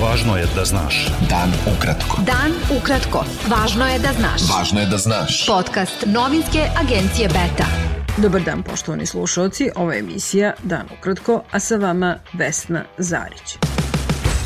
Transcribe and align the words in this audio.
Važno 0.00 0.36
je 0.36 0.46
da 0.56 0.62
znaš. 0.64 0.98
Dan 1.28 1.50
ukratko. 1.76 2.22
Dan 2.24 2.54
ukratko. 2.76 3.24
Važno 3.48 3.84
je 3.86 3.98
da 3.98 4.12
znaš. 4.16 4.46
Važno 4.48 4.80
je 4.80 4.86
da 4.86 4.98
znaš. 4.98 5.46
Podcast 5.46 6.06
novinske 6.06 6.62
agencije 6.80 7.28
Beta. 7.28 7.66
Dobar 8.16 8.42
dan 8.42 8.62
poštovani 8.62 9.06
slušalci, 9.06 9.70
ovo 9.76 9.92
je 9.92 9.98
emisija 9.98 10.52
Dan 10.62 10.88
ukratko, 10.98 11.42
a 11.50 11.60
sa 11.60 11.76
vama 11.76 12.14
Vesna 12.32 12.84
Zarić. 12.98 13.58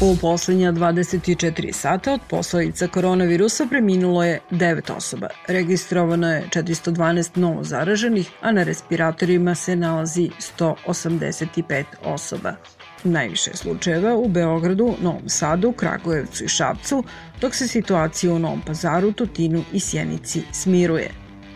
U 0.00 0.16
poslednja 0.16 0.72
24 0.72 1.72
sata 1.72 2.12
od 2.12 2.20
posledica 2.30 2.88
koronavirusa 2.88 3.66
preminulo 3.70 4.24
je 4.24 4.40
9 4.50 4.92
osoba. 4.96 5.28
Registrovano 5.48 6.32
je 6.32 6.48
412 6.50 7.38
novo 7.38 7.64
zaraženih, 7.64 8.30
a 8.40 8.52
na 8.52 8.62
respiratorima 8.62 9.54
se 9.54 9.76
nalazi 9.76 10.30
185 10.58 11.84
osoba. 12.04 12.54
Najviše 13.04 13.50
slučajeva 13.54 14.16
u 14.16 14.28
Beogradu, 14.28 14.94
Novom 15.02 15.28
Sadu, 15.28 15.72
Kragujevcu 15.72 16.44
i 16.44 16.48
Šapcu, 16.48 17.04
dok 17.40 17.54
se 17.54 17.68
situacija 17.68 18.32
u 18.32 18.38
Novom 18.38 18.60
Pazaru, 18.66 19.12
Tutinu 19.12 19.64
i 19.72 19.80
Sjenici 19.80 20.42
smiruje. 20.52 21.10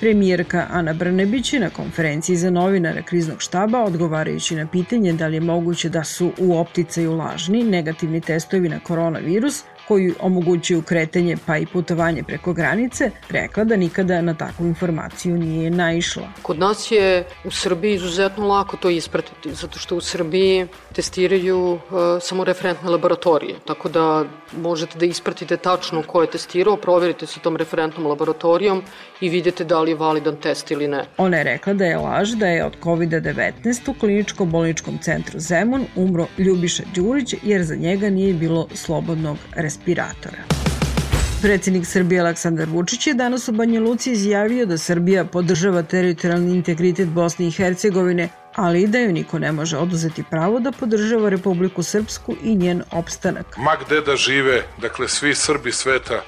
Premijerka 0.00 0.66
Ana 0.70 0.92
Brnebić 0.92 1.52
je 1.52 1.60
na 1.60 1.70
konferenciji 1.70 2.36
za 2.36 2.50
novinare 2.50 3.02
kriznog 3.02 3.42
štaba 3.42 3.84
odgovarajući 3.84 4.56
na 4.56 4.66
pitanje 4.66 5.12
da 5.12 5.26
li 5.26 5.36
je 5.36 5.40
moguće 5.40 5.88
da 5.88 6.04
su 6.04 6.32
u 6.38 6.58
opticaju 6.58 7.12
lažni 7.12 7.64
negativni 7.64 8.20
testovi 8.20 8.68
na 8.68 8.80
koronavirus, 8.80 9.64
koji 9.92 10.14
omogućuju 10.20 10.82
kretanje 10.82 11.36
pa 11.46 11.56
i 11.58 11.66
putovanje 11.66 12.22
preko 12.22 12.52
granice, 12.52 13.10
rekla 13.30 13.64
da 13.64 13.76
nikada 13.76 14.22
na 14.22 14.34
takvu 14.34 14.66
informaciju 14.66 15.36
nije 15.36 15.70
naišla. 15.70 16.28
Kod 16.42 16.58
nas 16.58 16.90
je 16.90 17.24
u 17.44 17.50
Srbiji 17.50 17.94
izuzetno 17.94 18.48
lako 18.48 18.76
to 18.76 18.90
ispratiti, 18.90 19.54
zato 19.54 19.78
što 19.78 19.96
u 19.96 20.00
Srbiji 20.00 20.66
testiraju 20.94 21.58
uh, 21.72 21.80
samo 22.20 22.44
referentne 22.44 22.90
laboratorije, 22.90 23.54
tako 23.66 23.88
da 23.88 24.24
možete 24.56 24.98
da 24.98 25.06
ispratite 25.06 25.56
tačno 25.56 26.02
ko 26.02 26.22
je 26.22 26.30
testirao, 26.30 26.76
proverite 26.76 27.26
sa 27.26 27.40
tom 27.40 27.56
referentnom 27.56 28.06
laboratorijom 28.06 28.82
i 29.20 29.28
vidite 29.28 29.64
da 29.64 29.80
li 29.80 29.90
je 29.90 29.94
validan 29.94 30.36
test 30.36 30.70
ili 30.70 30.88
ne. 30.88 31.04
Ona 31.18 31.36
je 31.36 31.44
rekla 31.44 31.72
da 31.74 31.84
je 31.84 31.98
laž 31.98 32.32
da 32.32 32.46
je 32.46 32.64
od 32.64 32.76
COVID-19 32.82 33.90
u 33.90 33.94
kliničko-bolničkom 34.00 35.02
centru 35.02 35.40
Zemun 35.40 35.86
umro 35.96 36.26
Ljubiša 36.38 36.82
Đurić 36.94 37.34
jer 37.42 37.62
za 37.62 37.74
njega 37.74 38.10
nije 38.10 38.34
bilo 38.34 38.68
slobodnog 38.74 39.36
respiratora. 39.54 39.81
Predsednik 41.42 41.86
Srbije 41.86 42.20
Aleksandar 42.20 42.68
Vučić 42.68 43.06
je 43.06 43.14
danas 43.14 43.48
u 43.48 43.52
Banja 43.52 43.80
Luci 43.80 44.12
izjavio 44.12 44.66
da 44.66 44.78
Srbija 44.78 45.24
podržava 45.24 45.82
teritorijalni 45.82 46.52
integritet 46.54 47.08
Bosne 47.08 47.46
i 47.46 47.50
Hercegovine, 47.50 48.28
ali 48.54 48.82
i 48.82 48.86
da 48.86 48.98
joj 48.98 49.12
niko 49.12 49.38
ne 49.38 49.52
može 49.52 49.76
oduzeti 49.76 50.24
pravo 50.30 50.60
da 50.60 50.72
podržava 50.72 51.28
Republiku 51.28 51.82
Srpsku 51.82 52.36
i 52.42 52.54
njen 52.54 52.82
opstanak. 52.90 53.56
Ma 53.56 53.76
gde 53.86 54.00
da 54.00 54.16
žive, 54.16 54.62
dakle 54.80 55.08
svi 55.08 55.34
Srbi 55.34 55.72
sveta 55.72 56.22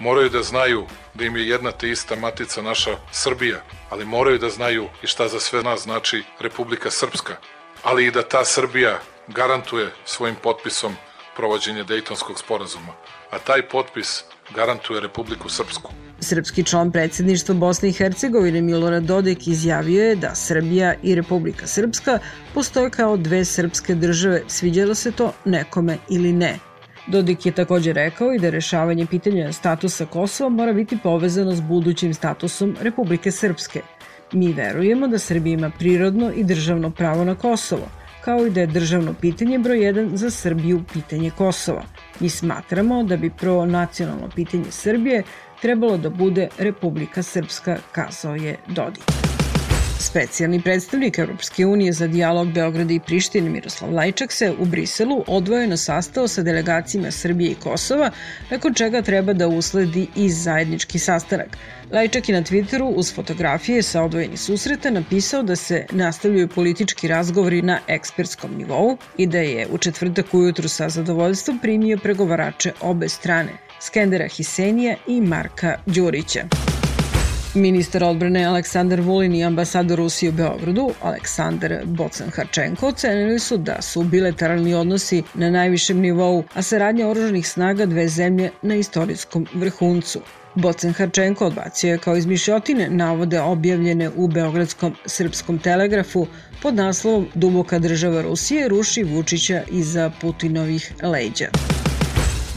moraju 0.00 0.28
da 0.28 0.42
znaju 0.42 0.86
da 1.14 1.24
im 1.24 1.36
je 1.36 1.48
jedna 1.48 1.72
te 1.72 1.90
ista 1.90 2.16
matica 2.16 2.62
naša 2.62 2.90
Srbija, 3.12 3.62
ali 3.90 4.04
moraju 4.04 4.38
da 4.38 4.48
znaju 4.48 4.86
i 5.02 5.06
šta 5.06 5.28
za 5.28 5.40
sve 5.40 5.62
nas 5.62 5.82
znači 5.82 6.22
Republika 6.40 6.90
Srpska, 6.90 7.36
ali 7.82 8.06
i 8.06 8.10
da 8.10 8.22
ta 8.22 8.44
Srbija 8.44 8.98
garantuje 9.28 9.90
svojim 10.04 10.36
potpisom 10.42 10.94
provođenje 11.40 11.84
Dejtonskog 11.84 12.38
sporazuma, 12.38 12.92
a 13.30 13.38
taj 13.38 13.62
potpis 13.68 14.24
garantuje 14.54 15.00
Republiku 15.00 15.48
Srpsku. 15.48 15.92
Srpski 16.20 16.64
član 16.64 16.92
predsedništva 16.92 17.54
Bosne 17.54 17.88
i 17.88 17.92
Hercegovine 17.92 18.60
Milorad 18.60 19.02
Dodik 19.02 19.46
izjavio 19.48 20.02
je 20.04 20.16
da 20.16 20.34
Srbija 20.34 20.94
i 21.02 21.14
Republika 21.14 21.66
Srpska 21.66 22.18
postoje 22.54 22.90
kao 22.90 23.16
dve 23.16 23.44
srpske 23.44 23.94
države, 23.94 24.42
sviđalo 24.48 24.94
se 24.94 25.12
to 25.12 25.32
nekome 25.44 25.96
ili 26.10 26.32
ne. 26.32 26.58
Dodik 27.06 27.46
je 27.46 27.52
takođe 27.52 27.92
rekao 27.92 28.34
i 28.34 28.38
da 28.38 28.50
rešavanje 28.50 29.06
pitanja 29.06 29.52
statusa 29.52 30.06
Kosova 30.06 30.50
mora 30.50 30.72
biti 30.72 30.98
povezano 31.02 31.54
s 31.54 31.60
budućim 31.60 32.14
statusom 32.14 32.76
Republike 32.80 33.30
Srpske. 33.30 33.82
Mi 34.32 34.52
verujemo 34.52 35.08
da 35.08 35.18
Srbija 35.18 35.54
ima 35.54 35.70
prirodno 35.78 36.32
i 36.32 36.44
državno 36.44 36.90
pravo 36.90 37.24
na 37.24 37.34
Kosovo, 37.34 37.88
kao 38.24 38.46
i 38.46 38.50
da 38.50 38.60
je 38.60 38.66
državno 38.66 39.14
pitanje 39.20 39.58
broj 39.58 39.78
1 39.78 40.14
za 40.14 40.30
Srbiju 40.30 40.82
pitanje 40.92 41.30
Kosova. 41.30 41.82
Mi 42.20 42.28
smatramo 42.28 43.04
da 43.04 43.16
bi 43.16 43.30
pro 43.30 43.64
nacionalno 43.66 44.28
pitanje 44.34 44.70
Srbije 44.70 45.22
trebalo 45.62 45.96
da 45.96 46.10
bude 46.10 46.48
Republika 46.58 47.22
Srpska, 47.22 47.78
kazao 47.92 48.34
je 48.34 48.56
Dodik. 48.66 49.29
Specijalni 50.00 50.62
predstavnik 50.62 51.18
Europske 51.18 51.66
unije 51.66 51.92
za 51.92 52.06
dijalog 52.06 52.52
Beograda 52.52 52.92
i 52.92 53.00
Prištine 53.00 53.50
Miroslav 53.50 53.94
Lajčak 53.94 54.32
se 54.32 54.52
u 54.58 54.64
Briselu 54.64 55.24
odvojeno 55.26 55.76
sastao 55.76 56.28
sa 56.28 56.42
delegacijama 56.42 57.10
Srbije 57.10 57.50
i 57.50 57.54
Kosova, 57.54 58.10
nakon 58.50 58.74
čega 58.74 59.02
treba 59.02 59.32
da 59.32 59.48
usledi 59.48 60.06
i 60.16 60.30
zajednički 60.30 60.98
sastanak. 60.98 61.56
Lajčak 61.92 62.28
je 62.28 62.34
na 62.34 62.42
Twitteru 62.42 62.92
uz 62.96 63.14
fotografije 63.14 63.82
sa 63.82 64.02
odvojenih 64.02 64.40
susreta 64.40 64.90
napisao 64.90 65.42
da 65.42 65.56
se 65.56 65.86
nastavljaju 65.90 66.48
politički 66.48 67.08
razgovori 67.08 67.62
na 67.62 67.78
ekspertskom 67.86 68.50
nivou 68.56 68.96
i 69.16 69.26
da 69.26 69.38
je 69.38 69.66
u 69.72 69.78
četvrtak 69.78 70.34
ujutru 70.34 70.68
sa 70.68 70.88
zadovoljstvom 70.88 71.58
primio 71.58 71.98
pregovarače 71.98 72.72
obe 72.80 73.08
strane, 73.08 73.52
Skendera 73.80 74.28
Hisenija 74.28 74.96
i 75.06 75.20
Marka 75.20 75.78
Đurića. 75.86 76.69
Ministar 77.54 78.04
odbrane 78.04 78.44
Aleksandar 78.44 79.00
Vulin 79.00 79.34
i 79.34 79.44
ambasador 79.44 79.98
Rusije 79.98 80.30
u 80.30 80.32
Beogradu, 80.32 80.90
Aleksandar 81.02 81.72
Bocan-Harčenko, 81.84 82.86
ocenili 82.86 83.38
su 83.38 83.56
da 83.56 83.82
su 83.82 84.02
bilateralni 84.02 84.74
odnosi 84.74 85.22
na 85.34 85.50
najvišem 85.50 86.00
nivou, 86.00 86.44
a 86.54 86.62
saradnja 86.62 87.08
oružanih 87.08 87.48
snaga 87.48 87.86
dve 87.86 88.08
zemlje 88.08 88.50
na 88.62 88.74
istorijskom 88.74 89.46
vrhuncu. 89.54 90.20
Bocen 90.54 90.92
Harčenko 90.92 91.46
odbacio 91.46 91.90
je 91.90 91.98
kao 91.98 92.16
izmišljotine 92.16 92.88
navode 92.90 93.40
objavljene 93.40 94.10
u 94.16 94.28
Beogradskom 94.28 94.96
srpskom 95.06 95.58
telegrafu 95.58 96.26
pod 96.62 96.74
naslovom 96.74 97.26
Duboka 97.34 97.78
država 97.78 98.22
Rusije 98.22 98.68
ruši 98.68 99.02
Vučića 99.02 99.62
iza 99.70 100.10
Putinovih 100.20 100.92
leđa. 101.02 101.79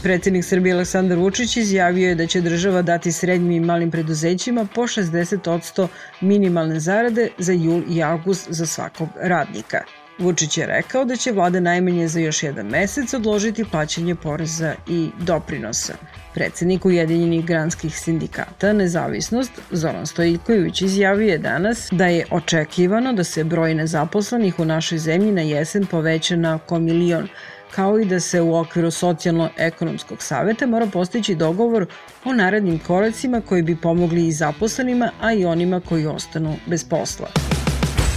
Predsednik 0.04 0.44
Srbije 0.44 0.74
Aleksandar 0.74 1.18
Vučić 1.18 1.56
izjavio 1.56 2.08
je 2.08 2.14
da 2.14 2.26
će 2.26 2.40
država 2.40 2.82
dati 2.82 3.12
srednjim 3.12 3.52
i 3.52 3.60
malim 3.60 3.90
preduzećima 3.90 4.66
po 4.74 4.82
60% 4.82 5.86
minimalne 6.20 6.80
zarade 6.80 7.28
za 7.38 7.52
jul 7.52 7.82
i 7.88 8.02
avgust 8.02 8.46
za 8.50 8.66
svakog 8.66 9.08
radnika. 9.20 9.84
Vučić 10.18 10.58
je 10.58 10.66
rekao 10.66 11.04
da 11.04 11.16
će 11.16 11.32
vlada 11.32 11.60
najmanje 11.60 12.08
za 12.08 12.20
još 12.20 12.42
jedan 12.42 12.66
mesec 12.66 13.14
odložiti 13.14 13.64
plaćanje 13.64 14.14
poreza 14.14 14.74
i 14.88 15.08
doprinosa. 15.18 15.94
Predsednik 16.34 16.84
Ujedinjenih 16.84 17.44
granskih 17.44 17.98
sindikata 17.98 18.72
Nezavisnost 18.72 19.52
Zoran 19.70 20.06
Stojiković 20.06 20.82
izjavio 20.82 21.28
je 21.28 21.38
danas 21.38 21.88
da 21.90 22.06
je 22.06 22.26
očekivano 22.30 23.12
da 23.12 23.24
se 23.24 23.44
broj 23.44 23.74
nezaposlenih 23.74 24.58
u 24.58 24.64
našoj 24.64 24.98
zemlji 24.98 25.32
na 25.32 25.42
jesen 25.42 25.86
poveća 25.86 26.36
na 26.36 26.54
oko 26.54 26.78
milion, 26.78 27.28
kao 27.74 27.98
i 27.98 28.04
da 28.04 28.20
se 28.20 28.40
u 28.40 28.56
okviru 28.56 28.90
socijalno-ekonomskog 28.90 30.22
saveta 30.22 30.66
mora 30.66 30.86
postići 30.86 31.34
dogovor 31.34 31.86
o 32.24 32.32
narednim 32.32 32.78
koracima 32.78 33.40
koji 33.40 33.62
bi 33.62 33.76
pomogli 33.76 34.26
i 34.26 34.32
zaposlenima, 34.32 35.10
a 35.20 35.32
i 35.32 35.44
onima 35.44 35.80
koji 35.80 36.06
ostanu 36.06 36.56
bez 36.66 36.84
posla. 36.84 37.53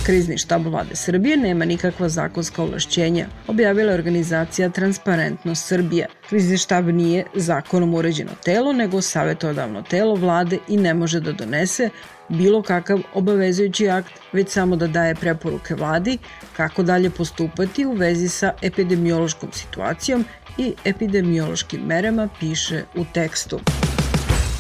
Krizni 0.07 0.37
štab 0.37 0.67
vlade 0.67 0.95
Srbije 0.95 1.37
nema 1.37 1.65
nikakva 1.65 2.09
zakonska 2.09 2.63
ovlašćenja, 2.63 3.25
objavila 3.47 3.91
je 3.91 3.97
organizacija 3.97 4.69
Transparentnost 4.69 5.67
Srbija. 5.67 6.07
Krizni 6.29 6.57
štab 6.57 6.85
nije 6.85 7.25
zakonom 7.35 7.93
uređeno 7.93 8.31
telo, 8.45 8.73
nego 8.73 9.01
savjetodavno 9.01 9.81
telo 9.81 10.15
vlade 10.15 10.57
i 10.67 10.77
ne 10.77 10.93
može 10.93 11.19
da 11.19 11.31
donese 11.31 11.89
bilo 12.29 12.61
kakav 12.61 12.99
obavezujući 13.13 13.89
akt, 13.89 14.11
već 14.33 14.49
samo 14.49 14.75
da 14.75 14.87
daje 14.87 15.15
preporuke 15.15 15.75
vladi 15.75 16.17
kako 16.57 16.83
dalje 16.83 17.09
postupati 17.09 17.85
u 17.85 17.91
vezi 17.91 18.29
sa 18.29 18.53
epidemiološkom 18.61 19.49
situacijom 19.51 20.25
i 20.57 20.73
epidemiološkim 20.85 21.81
merama, 21.81 22.29
piše 22.39 22.83
u 22.95 23.05
tekstu. 23.13 23.59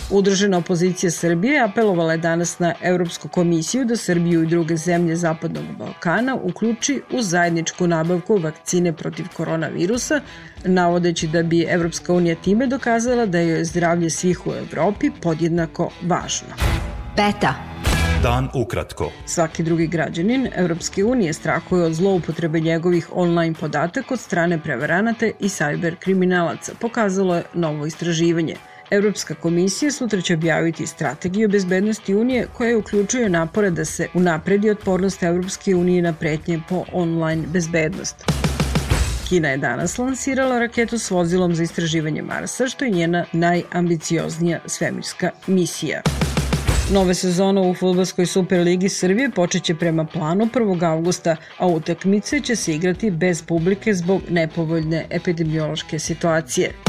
Udružena 0.09 0.57
opozicija 0.57 1.11
Srbije 1.11 1.63
apelovala 1.63 2.11
je 2.11 2.17
danas 2.17 2.59
na 2.59 2.73
Europsku 2.81 3.27
komisiju 3.27 3.85
da 3.85 3.97
Srbiju 3.97 4.43
i 4.43 4.47
druge 4.47 4.77
zemlje 4.77 5.15
Zapadnog 5.15 5.63
Balkana 5.77 6.35
uključi 6.35 7.01
u 7.11 7.21
zajedničku 7.21 7.87
nabavku 7.87 8.37
vakcine 8.37 8.93
protiv 8.93 9.25
koronavirusa, 9.33 10.21
navodeći 10.65 11.27
da 11.27 11.43
bi 11.43 11.65
Evropska 11.69 12.13
unija 12.13 12.35
time 12.35 12.67
dokazala 12.67 13.25
da 13.25 13.39
je 13.39 13.65
zdravlje 13.65 14.09
svih 14.09 14.47
u 14.47 14.53
Evropi 14.53 15.11
podjednako 15.21 15.89
važno. 16.01 16.55
Beta. 17.15 17.53
Dan 18.23 18.49
ukratko. 18.53 19.11
Svaki 19.25 19.63
drugi 19.63 19.87
građanin 19.87 20.47
Evropske 20.55 21.03
unije 21.03 21.33
strahuje 21.33 21.83
od 21.83 21.93
zloupotrebe 21.93 22.59
njegovih 22.59 23.09
online 23.13 23.55
podataka 23.59 24.13
od 24.13 24.19
strane 24.19 24.59
prevaranata 24.63 25.25
i 25.39 25.49
sajber 25.49 25.95
kriminalaca, 25.99 26.71
pokazalo 26.79 27.35
je 27.35 27.43
novo 27.53 27.85
istraživanje– 27.85 28.55
Evropska 28.91 29.35
komisija 29.35 29.91
sutra 29.91 30.21
će 30.21 30.33
objaviti 30.33 30.87
strategiju 30.87 31.49
bezbednosti 31.49 32.15
Unije 32.15 32.47
koja 32.53 32.77
uključuje 32.77 33.29
napore 33.29 33.69
da 33.69 33.85
se 33.85 34.07
unapredi 34.13 34.69
otpornost 34.69 35.23
Evropske 35.23 35.75
unije 35.75 36.01
na 36.01 36.13
pretnje 36.13 36.61
po 36.69 36.83
online 36.91 37.43
bezbednost. 37.47 38.15
Kina 39.29 39.49
je 39.49 39.57
danas 39.57 39.97
lansirala 39.97 40.59
raketu 40.59 40.99
s 40.99 41.11
vozilom 41.11 41.55
za 41.55 41.63
istraživanje 41.63 42.21
Marsa, 42.21 42.67
što 42.67 42.85
je 42.85 42.91
njena 42.91 43.25
najambicioznija 43.33 44.59
svemirska 44.65 45.31
misija. 45.47 46.01
Nove 46.93 47.13
sezona 47.13 47.61
u 47.61 47.73
Futbolskoj 47.73 48.25
Superligi 48.25 48.89
Srbije 48.89 49.29
počeće 49.29 49.75
prema 49.75 50.05
planu 50.05 50.45
1. 50.45 50.83
augusta, 50.91 51.35
a 51.57 51.67
utakmice 51.67 52.39
će 52.39 52.55
se 52.55 52.75
igrati 52.75 53.11
bez 53.11 53.41
publike 53.41 53.93
zbog 53.93 54.21
nepovoljne 54.29 55.05
epidemiološke 55.09 55.99
situacije. 55.99 56.86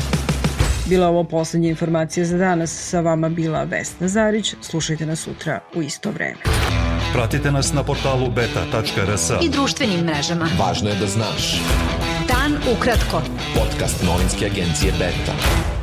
Bila 0.89 1.09
ovo 1.09 1.25
poslednja 1.25 1.69
informacija 1.69 2.27
za 2.27 2.39
danas. 2.39 2.71
Sa 2.71 3.01
vama 3.01 3.29
bila 3.29 3.65
Vesna 3.65 4.09
Zarić. 4.09 4.55
Slušajte 4.61 5.07
nas 5.07 5.21
sutra 5.21 5.61
u 5.75 5.83
isto 5.83 6.11
vreme. 6.11 6.39
Pratite 7.13 7.51
nas 7.51 7.73
na 7.73 7.83
portalu 7.83 8.31
beta.rs. 8.31 9.31
I 9.43 9.49
društvenim 9.49 10.01
mrežama. 10.01 10.49
Važno 10.59 10.89
je 10.91 10.97
da 10.97 11.07
znaš. 11.07 11.61
Dan 12.29 12.77
ukratko. 12.77 13.23
Podcast 13.55 14.03
novinske 14.03 14.47
agencije 14.47 14.93
Beta. 14.93 15.78